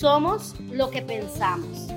[0.00, 1.88] Somos lo que pensamos,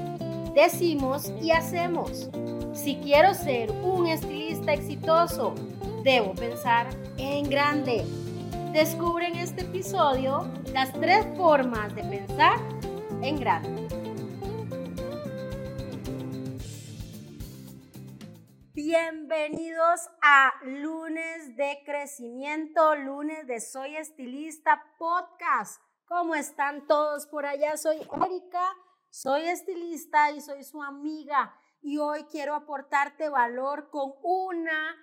[0.53, 2.29] decimos y hacemos.
[2.73, 5.55] Si quiero ser un estilista exitoso,
[6.03, 8.04] debo pensar en grande.
[8.73, 12.57] Descubre en este episodio las tres formas de pensar
[13.21, 13.88] en grande.
[18.74, 25.82] Bienvenidos a lunes de crecimiento, lunes de Soy Estilista Podcast.
[26.16, 27.75] ¿Cómo están todos por allá?
[27.75, 28.75] Soy Erika,
[29.09, 31.57] soy estilista y soy su amiga.
[31.82, 34.95] Y hoy quiero aportarte valor con una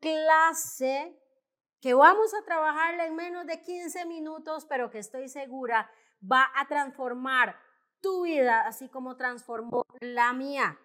[0.00, 1.20] clase
[1.82, 6.66] que vamos a trabajarla en menos de 15 minutos, pero que estoy segura va a
[6.66, 7.60] transformar
[8.00, 10.80] tu vida, así como transformó la mía.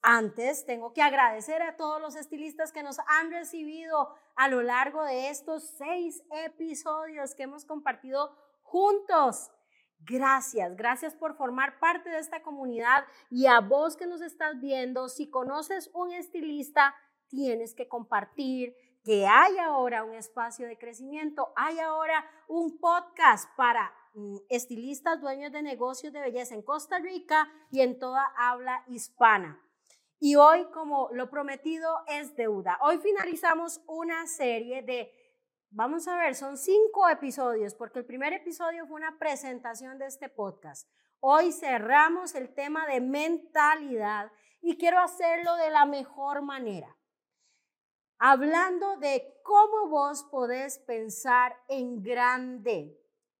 [0.00, 5.04] Antes, tengo que agradecer a todos los estilistas que nos han recibido a lo largo
[5.04, 8.34] de estos seis episodios que hemos compartido
[8.74, 9.52] juntos.
[10.00, 15.08] Gracias, gracias por formar parte de esta comunidad y a vos que nos estás viendo,
[15.08, 16.92] si conoces un estilista,
[17.28, 23.94] tienes que compartir que hay ahora un espacio de crecimiento, hay ahora un podcast para
[24.14, 29.60] mm, estilistas dueños de negocios de belleza en Costa Rica y en toda habla hispana.
[30.18, 35.23] Y hoy, como lo prometido es deuda, hoy finalizamos una serie de
[35.76, 40.28] Vamos a ver, son cinco episodios, porque el primer episodio fue una presentación de este
[40.28, 40.88] podcast.
[41.18, 44.30] Hoy cerramos el tema de mentalidad
[44.62, 46.96] y quiero hacerlo de la mejor manera.
[48.20, 52.96] Hablando de cómo vos podés pensar en grande.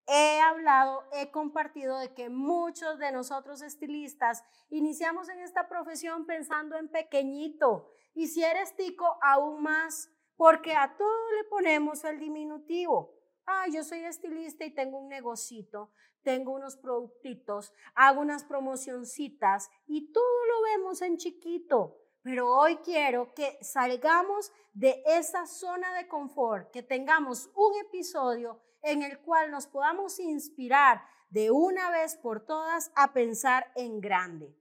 [0.08, 6.76] He hablado, he compartido de que muchos de nosotros estilistas iniciamos en esta profesión pensando
[6.76, 13.14] en pequeñito y si eres tico aún más porque a todo le ponemos el diminutivo.
[13.46, 20.12] Ah, yo soy estilista y tengo un negocito, tengo unos productitos, hago unas promocioncitas y
[20.12, 22.00] todo lo vemos en chiquito.
[22.22, 29.02] Pero hoy quiero que salgamos de esa zona de confort, que tengamos un episodio en
[29.02, 34.56] el cual nos podamos inspirar de una vez por todas a pensar en grande.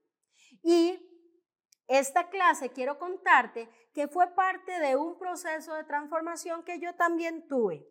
[0.62, 1.00] Y
[1.88, 7.48] esta clase quiero contarte que fue parte de un proceso de transformación que yo también
[7.48, 7.88] tuve.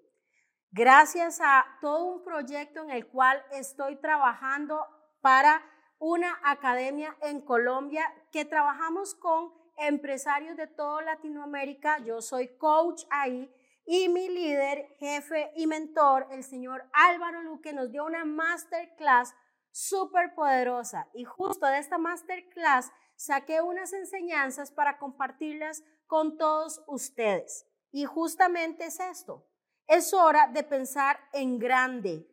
[0.70, 4.80] Gracias a todo un proyecto en el cual estoy trabajando
[5.20, 5.62] para
[5.98, 11.98] una academia en Colombia que trabajamos con empresarios de toda Latinoamérica.
[11.98, 13.52] Yo soy coach ahí
[13.84, 19.34] y mi líder, jefe y mentor, el señor Álvaro Luque, nos dio una masterclass
[19.70, 21.08] súper poderosa.
[21.14, 22.92] Y justo de esta masterclass
[23.22, 27.66] saqué unas enseñanzas para compartirlas con todos ustedes.
[27.92, 29.46] Y justamente es esto.
[29.86, 32.26] Es hora de pensar en grande.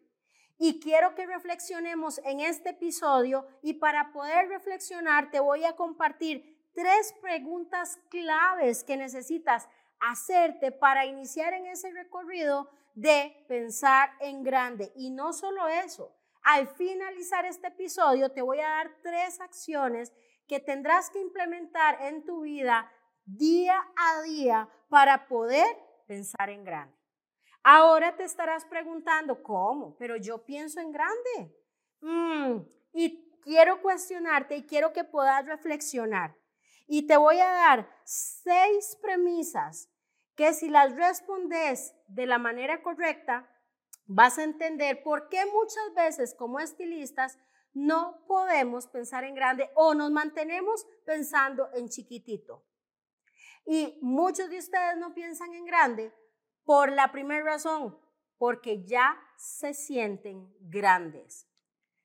[0.57, 6.67] Y quiero que reflexionemos en este episodio y para poder reflexionar te voy a compartir
[6.73, 9.69] tres preguntas claves que necesitas
[9.99, 14.91] hacerte para iniciar en ese recorrido de pensar en grande.
[14.95, 20.11] Y no solo eso, al finalizar este episodio te voy a dar tres acciones
[20.49, 22.91] que tendrás que implementar en tu vida
[23.23, 25.67] día a día para poder
[26.07, 26.97] pensar en grande.
[27.63, 29.95] Ahora te estarás preguntando, ¿cómo?
[29.97, 31.55] Pero yo pienso en grande.
[32.01, 32.61] Mm,
[32.93, 36.35] y quiero cuestionarte y quiero que puedas reflexionar.
[36.87, 39.87] Y te voy a dar seis premisas
[40.35, 43.47] que si las respondes de la manera correcta,
[44.07, 47.37] vas a entender por qué muchas veces como estilistas
[47.85, 52.65] no podemos pensar en grande o nos mantenemos pensando en chiquitito.
[53.65, 56.13] Y muchos de ustedes no piensan en grande
[56.63, 57.97] por la primera razón,
[58.37, 61.47] porque ya se sienten grandes.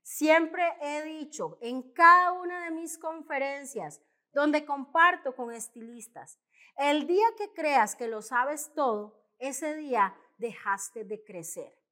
[0.02, 4.00] Siempre he dicho en cada una de mis conferencias
[4.32, 6.38] donde comparto con estilistas,
[6.76, 11.84] el día que creas que lo sabes todo, ese día dejaste de crecer.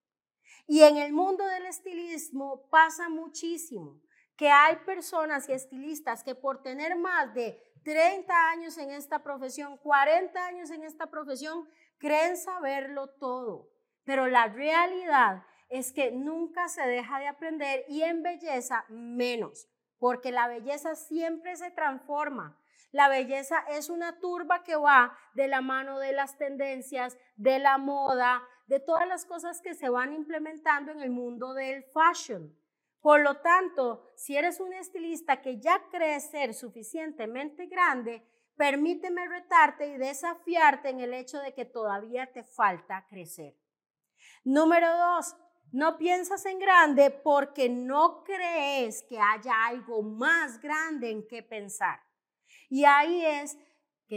[0.67, 4.01] Y en el mundo del estilismo pasa muchísimo
[4.37, 9.77] que hay personas y estilistas que por tener más de 30 años en esta profesión,
[9.79, 11.69] 40 años en esta profesión,
[11.99, 13.69] creen saberlo todo.
[14.05, 19.69] Pero la realidad es que nunca se deja de aprender y en belleza menos,
[19.99, 22.59] porque la belleza siempre se transforma.
[22.91, 27.79] La belleza es una turba que va de la mano de las tendencias, de la
[27.79, 32.57] moda, de todas las cosas que se van implementando en el mundo del fashion.
[33.01, 38.23] Por lo tanto, si eres un estilista que ya cree ser suficientemente grande,
[38.57, 43.57] permíteme retarte y desafiarte en el hecho de que todavía te falta crecer.
[44.45, 45.35] Número dos,
[45.73, 51.99] No piensas en grande porque no crees que haya algo más grande en qué pensar.
[52.69, 53.57] Y ahí es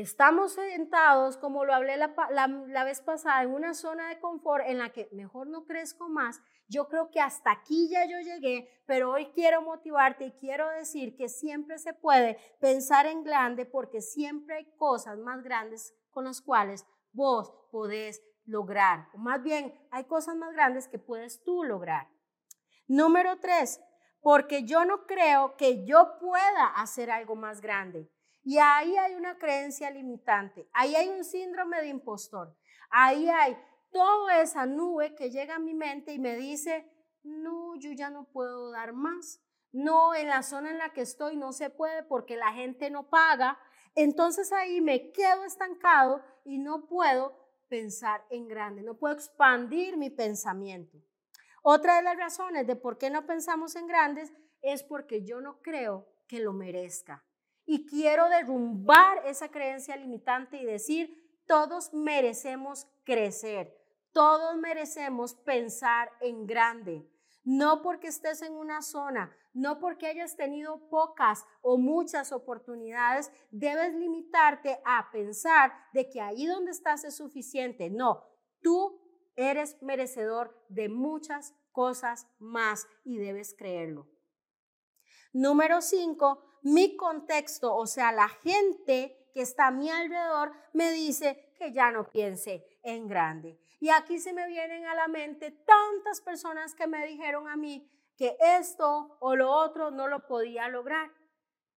[0.01, 4.79] estamos sentados, como lo hablé la, la, vez pasada, en una zona de confort en
[4.79, 6.41] la que mejor no crezco más.
[6.67, 11.15] Yo creo que hasta aquí ya yo llegué, pero hoy quiero motivarte y quiero decir
[11.15, 16.41] que siempre se puede pensar en grande porque siempre hay cosas más grandes con las
[16.41, 19.07] cuales vos podés lograr.
[19.13, 22.07] O más bien, hay cosas más grandes que puedes tú lograr.
[22.87, 23.79] Número tres,
[24.21, 28.09] porque yo no creo que yo pueda hacer algo más grande.
[28.47, 32.55] Y ahí hay una creencia limitante, ahí hay un síndrome de impostor,
[32.91, 33.57] ahí hay
[33.91, 36.87] toda esa nube que llega a mi mente y me dice,
[37.23, 39.41] no, yo ya no puedo dar más.
[39.71, 43.09] No, en la zona en la que estoy no se puede porque la gente no
[43.09, 43.57] paga.
[43.95, 47.35] Entonces ahí me quedo estancado y no puedo
[47.67, 50.99] pensar en grande, no puedo expandir mi pensamiento.
[51.63, 54.31] Otra de las razones de por qué no pensamos en grandes
[54.61, 57.24] es porque yo no creo que lo merezca.
[57.65, 63.75] Y quiero derrumbar esa creencia limitante y decir, todos merecemos crecer,
[64.11, 67.07] todos merecemos pensar en grande.
[67.43, 73.93] No porque estés en una zona, no porque hayas tenido pocas o muchas oportunidades, debes
[73.93, 77.89] limitarte a pensar de que ahí donde estás es suficiente.
[77.89, 78.23] No,
[78.61, 78.99] tú
[79.35, 84.07] eres merecedor de muchas cosas más y debes creerlo.
[85.35, 91.51] Número cinco, mi contexto, o sea, la gente que está a mi alrededor, me dice
[91.57, 93.59] que ya no piense en grande.
[93.81, 97.85] Y aquí se me vienen a la mente tantas personas que me dijeron a mí
[98.15, 101.11] que esto o lo otro no lo podía lograr.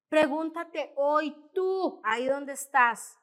[0.08, 3.18] Pregúntate hoy tú, ahí donde estás,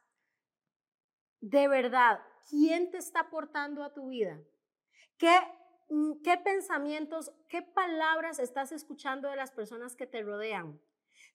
[1.39, 4.37] de verdad, ¿quién te está aportando a tu vida?
[5.17, 5.39] ¿Qué,
[6.23, 10.79] qué pensamientos, qué palabras estás escuchando de las personas que te rodean?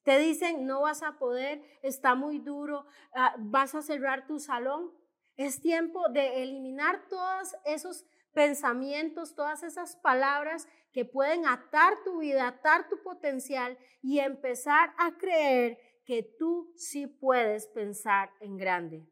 [0.02, 4.92] Te dicen, no vas a poder, está muy duro, ah, vas a cerrar tu salón.
[5.36, 12.48] Es tiempo de eliminar todos esos pensamientos, todas esas palabras que pueden atar tu vida,
[12.48, 19.06] atar tu potencial y empezar a creer que tú sí puedes pensar en grande.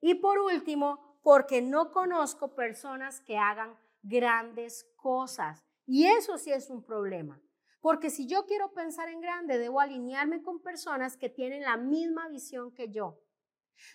[0.00, 5.64] Y por último, porque no conozco personas que hagan grandes cosas.
[5.86, 7.40] Y eso sí es un problema.
[7.80, 12.28] Porque si yo quiero pensar en grande, debo alinearme con personas que tienen la misma
[12.28, 13.20] visión que yo.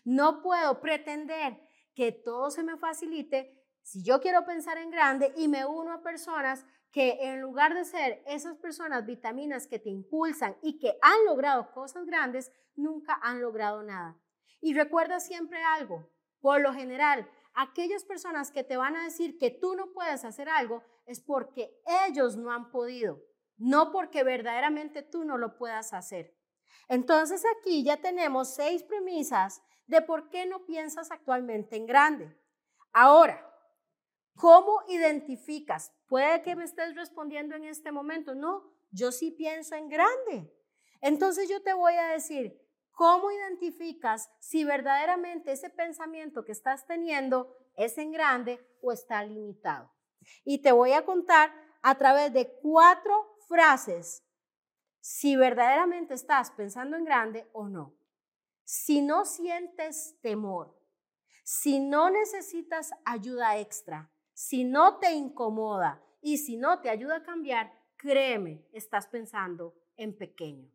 [0.03, 1.59] No puedo pretender
[1.95, 6.03] que todo se me facilite si yo quiero pensar en grande y me uno a
[6.03, 11.25] personas que en lugar de ser esas personas vitaminas que te impulsan y que han
[11.25, 14.19] logrado cosas grandes, nunca han logrado nada.
[14.61, 16.09] Y recuerda siempre algo,
[16.41, 20.49] por lo general, aquellas personas que te van a decir que tú no puedes hacer
[20.49, 23.29] algo es porque ellos no han podido
[23.59, 26.35] no porque verdaderamente tú no lo puedas hacer.
[26.87, 32.35] Entonces aquí ya tenemos seis premisas de por qué no piensas actualmente en grande.
[32.93, 33.45] Ahora,
[34.35, 35.91] ¿cómo identificas?
[36.07, 40.51] Puede que me estés respondiendo en este momento, no, yo sí pienso en grande.
[41.01, 42.59] Entonces yo te voy a decir,
[42.99, 49.89] ¿cómo identificas si verdaderamente ese pensamiento que estás teniendo es en grande o está limitado?
[50.43, 51.49] Y te voy a contar
[51.81, 54.25] a través de cuatro frases
[54.99, 57.95] si verdaderamente estás pensando en grande o no.
[58.65, 60.77] Si no sientes temor,
[61.45, 67.23] si no necesitas ayuda extra, si no te incomoda y si no te ayuda a
[67.23, 70.69] cambiar, créeme, estás pensando en pequeño.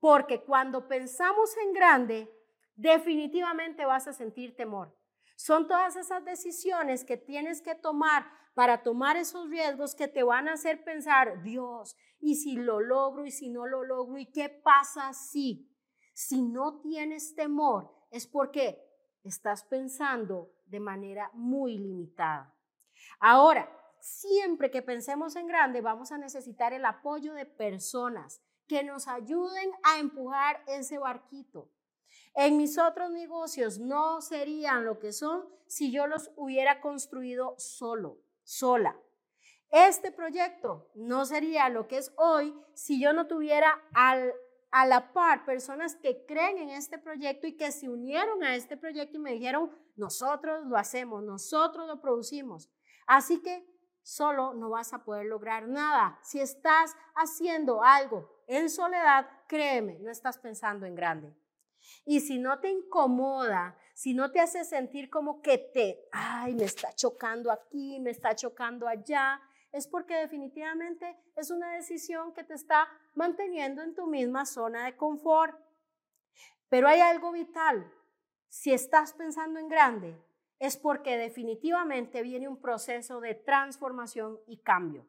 [0.00, 2.28] Porque cuando pensamos en grande,
[2.74, 4.96] definitivamente vas a sentir temor.
[5.36, 10.48] Son todas esas decisiones que tienes que tomar para tomar esos riesgos que te van
[10.48, 14.18] a hacer pensar, Dios, ¿y si lo logro y si no lo logro?
[14.18, 15.70] ¿Y qué pasa si?
[16.12, 18.82] Si no tienes temor, es porque
[19.22, 22.54] estás pensando de manera muy limitada.
[23.18, 29.08] Ahora, siempre que pensemos en grande, vamos a necesitar el apoyo de personas que nos
[29.08, 31.68] ayuden a empujar ese barquito.
[32.36, 38.20] En mis otros negocios no serían lo que son si yo los hubiera construido solo
[38.44, 38.96] sola.
[39.72, 45.44] Este proyecto no sería lo que es hoy si yo no tuviera a la par
[45.44, 49.32] personas que creen en este proyecto y que se unieron a este proyecto y me
[49.32, 52.70] dijeron, nosotros lo hacemos, nosotros lo producimos.
[53.08, 53.66] Así que
[54.02, 56.20] solo no vas a poder lograr nada.
[56.22, 61.34] Si estás haciendo algo en soledad, créeme, no estás pensando en grande.
[62.04, 66.64] Y si no te incomoda, si no te hace sentir como que te, ay, me
[66.64, 69.40] está chocando aquí, me está chocando allá,
[69.72, 74.96] es porque definitivamente es una decisión que te está manteniendo en tu misma zona de
[74.96, 75.56] confort.
[76.68, 77.92] Pero hay algo vital.
[78.48, 80.20] Si estás pensando en grande,
[80.58, 85.06] es porque definitivamente viene un proceso de transformación y cambio.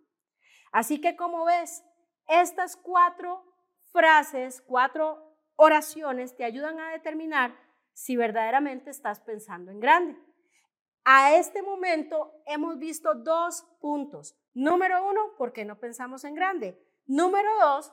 [0.72, 1.84] Así que como ves,
[2.32, 3.44] estas cuatro
[3.92, 7.56] frases, cuatro oraciones te ayudan a determinar
[7.94, 10.18] si verdaderamente estás pensando en grande.
[11.04, 14.36] A este momento hemos visto dos puntos.
[14.54, 16.80] Número uno, ¿por qué no pensamos en grande?
[17.06, 17.92] Número dos,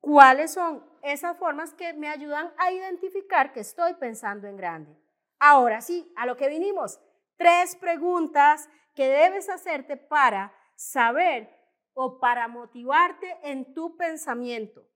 [0.00, 4.96] ¿cuáles son esas formas que me ayudan a identificar que estoy pensando en grande?
[5.38, 7.00] Ahora sí, a lo que vinimos.
[7.36, 11.63] Tres preguntas que debes hacerte para saber
[11.94, 14.86] o para motivarte en tu pensamiento.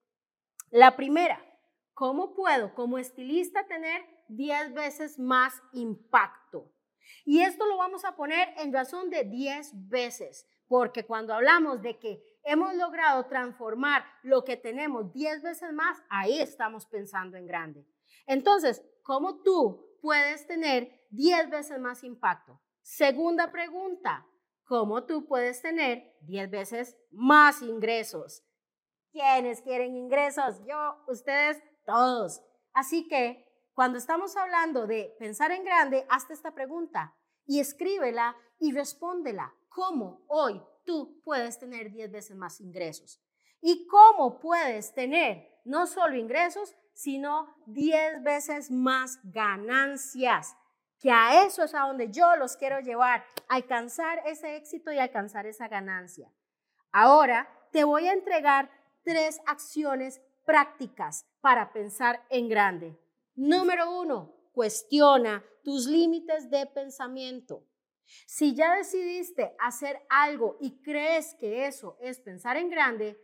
[0.70, 1.40] La primera,
[1.94, 6.70] ¿cómo puedo como estilista tener 10 veces más impacto?
[7.24, 11.98] Y esto lo vamos a poner en razón de 10 veces, porque cuando hablamos de
[11.98, 17.86] que hemos logrado transformar lo que tenemos 10 veces más, ahí estamos pensando en grande.
[18.26, 22.60] Entonces, ¿cómo tú puedes tener 10 veces más impacto?
[22.82, 24.26] Segunda pregunta,
[24.68, 28.44] ¿cómo tú puedes tener 10 veces más ingresos?
[29.10, 30.60] ¿Quiénes quieren ingresos?
[30.66, 32.42] Yo, ustedes, todos.
[32.74, 38.72] Así que cuando estamos hablando de pensar en grande, hazte esta pregunta y escríbela y
[38.72, 39.54] respóndela.
[39.70, 43.22] ¿Cómo hoy tú puedes tener 10 veces más ingresos?
[43.62, 50.54] ¿Y cómo puedes tener no solo ingresos, sino 10 veces más ganancias?
[51.00, 55.46] Que a eso es a donde yo los quiero llevar, alcanzar ese éxito y alcanzar
[55.46, 56.32] esa ganancia.
[56.90, 58.70] Ahora te voy a entregar
[59.02, 62.98] tres acciones prácticas para pensar en grande.
[63.34, 67.64] Número uno, cuestiona tus límites de pensamiento.
[68.26, 73.20] Si ya decidiste hacer algo y crees que eso es pensar en grande,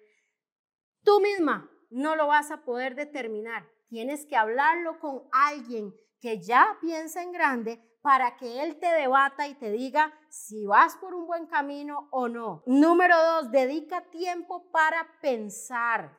[1.02, 3.66] tú misma no lo vas a poder determinar.
[3.88, 9.47] Tienes que hablarlo con alguien que ya piensa en grande para que él te debata
[9.47, 12.62] y te diga si vas por un buen camino o no.
[12.64, 16.19] Número dos, dedica tiempo para pensar.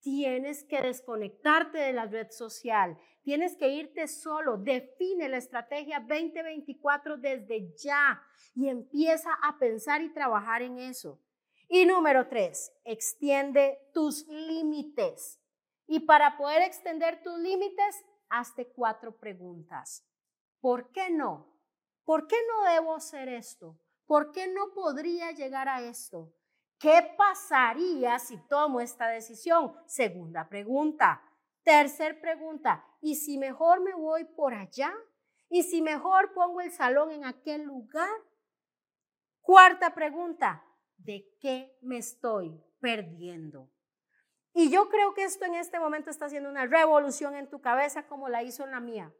[0.00, 2.98] Tienes que desconectarte de la red social.
[3.22, 4.56] Tienes que irte solo.
[4.56, 8.22] Define la estrategia 2024 desde ya
[8.54, 11.20] y empieza a pensar y trabajar en eso.
[11.68, 15.38] Y número tres, extiende tus límites.
[15.86, 20.06] Y para poder extender tus límites, hazte cuatro preguntas.
[20.60, 21.54] ¿Por qué no?
[22.04, 23.78] ¿Por qué no debo hacer esto?
[24.06, 26.34] ¿Por qué no podría llegar a esto?
[26.78, 29.74] ¿Qué pasaría si tomo esta decisión?
[29.86, 31.22] Segunda pregunta.
[31.62, 34.92] Tercer pregunta, ¿y si mejor me voy por allá?
[35.48, 38.10] ¿Y si mejor pongo el salón en aquel lugar?
[39.40, 40.62] Cuarta pregunta,
[40.96, 43.70] ¿de qué me estoy perdiendo?
[44.54, 48.06] Y yo creo que esto en este momento está haciendo una revolución en tu cabeza
[48.06, 49.12] como la hizo en la mía.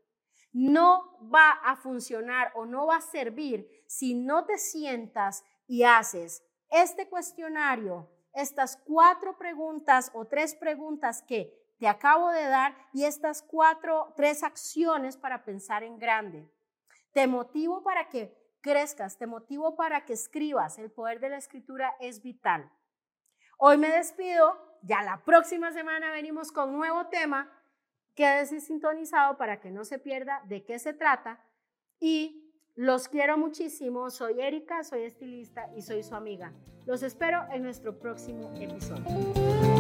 [0.53, 6.45] No va a funcionar o no va a servir si no te sientas y haces
[6.71, 13.43] este cuestionario, estas cuatro preguntas o tres preguntas que te acabo de dar y estas
[13.43, 16.49] cuatro, tres acciones para pensar en grande.
[17.13, 20.79] Te motivo para que crezcas, te motivo para que escribas.
[20.79, 22.71] El poder de la escritura es vital.
[23.59, 27.51] Hoy me despido, ya la próxima semana venimos con nuevo tema.
[28.15, 31.41] Quédese sintonizado para que no se pierda de qué se trata
[31.99, 32.45] y
[32.77, 36.53] los quiero muchísimo, soy Erika, soy estilista y soy su amiga.
[36.87, 39.74] Los espero en nuestro próximo episodio.